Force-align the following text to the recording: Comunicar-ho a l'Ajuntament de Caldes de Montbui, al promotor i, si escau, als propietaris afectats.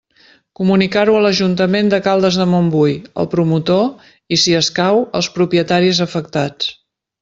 Comunicar-ho 0.59 1.17
a 1.17 1.19
l'Ajuntament 1.25 1.91
de 1.91 1.99
Caldes 2.07 2.41
de 2.43 2.49
Montbui, 2.55 2.97
al 3.25 3.31
promotor 3.37 3.87
i, 4.09 4.43
si 4.47 4.59
escau, 4.65 5.07
als 5.23 5.35
propietaris 5.41 6.05
afectats. 6.11 6.77